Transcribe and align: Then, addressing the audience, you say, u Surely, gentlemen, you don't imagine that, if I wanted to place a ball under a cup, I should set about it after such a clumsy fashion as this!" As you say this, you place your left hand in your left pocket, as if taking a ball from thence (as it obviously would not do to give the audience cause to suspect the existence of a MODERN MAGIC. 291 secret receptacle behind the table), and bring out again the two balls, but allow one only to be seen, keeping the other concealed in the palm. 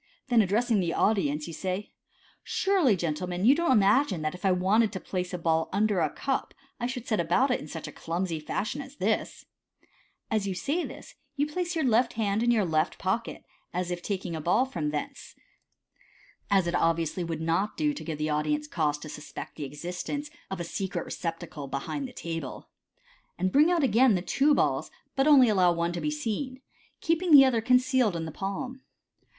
Then, 0.29 0.41
addressing 0.41 0.79
the 0.79 0.95
audience, 0.95 1.45
you 1.45 1.53
say, 1.53 1.77
u 1.79 1.87
Surely, 2.41 2.95
gentlemen, 2.95 3.45
you 3.45 3.53
don't 3.53 3.71
imagine 3.71 4.23
that, 4.23 4.33
if 4.33 4.43
I 4.43 4.51
wanted 4.51 4.91
to 4.93 4.99
place 4.99 5.31
a 5.31 5.37
ball 5.37 5.69
under 5.71 5.99
a 5.99 6.09
cup, 6.09 6.55
I 6.79 6.87
should 6.87 7.07
set 7.07 7.19
about 7.19 7.51
it 7.51 7.59
after 7.61 7.67
such 7.67 7.87
a 7.87 7.91
clumsy 7.91 8.39
fashion 8.39 8.81
as 8.81 8.95
this!" 8.95 9.45
As 10.31 10.47
you 10.47 10.55
say 10.55 10.83
this, 10.83 11.13
you 11.35 11.45
place 11.45 11.75
your 11.75 11.85
left 11.85 12.13
hand 12.13 12.41
in 12.41 12.49
your 12.49 12.65
left 12.65 12.97
pocket, 12.97 13.43
as 13.75 13.91
if 13.91 14.01
taking 14.01 14.35
a 14.35 14.41
ball 14.41 14.65
from 14.65 14.89
thence 14.89 15.35
(as 16.49 16.65
it 16.65 16.73
obviously 16.73 17.23
would 17.23 17.39
not 17.39 17.77
do 17.77 17.93
to 17.93 18.03
give 18.03 18.17
the 18.17 18.31
audience 18.31 18.65
cause 18.65 18.97
to 18.97 19.07
suspect 19.07 19.55
the 19.55 19.65
existence 19.65 20.29
of 20.49 20.59
a 20.59 20.63
MODERN 20.63 20.65
MAGIC. 20.65 20.77
291 20.77 20.87
secret 20.87 21.05
receptacle 21.05 21.67
behind 21.67 22.07
the 22.07 22.11
table), 22.11 22.69
and 23.37 23.51
bring 23.51 23.69
out 23.69 23.83
again 23.83 24.15
the 24.15 24.23
two 24.23 24.55
balls, 24.55 24.89
but 25.15 25.27
allow 25.27 25.71
one 25.71 25.89
only 25.89 25.93
to 25.93 26.01
be 26.01 26.09
seen, 26.09 26.59
keeping 27.01 27.29
the 27.31 27.45
other 27.45 27.61
concealed 27.61 28.15
in 28.15 28.25
the 28.25 28.31
palm. 28.31 28.81